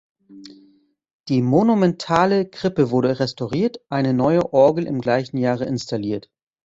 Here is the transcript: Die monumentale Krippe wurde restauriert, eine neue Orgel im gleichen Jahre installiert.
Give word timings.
Die 1.27 1.43
monumentale 1.43 2.49
Krippe 2.49 2.89
wurde 2.89 3.19
restauriert, 3.19 3.81
eine 3.89 4.15
neue 4.15 4.51
Orgel 4.51 4.87
im 4.87 4.99
gleichen 4.99 5.37
Jahre 5.37 5.65
installiert. 5.65 6.31